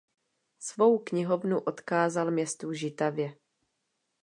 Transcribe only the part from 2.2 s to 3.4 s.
městu Žitavě.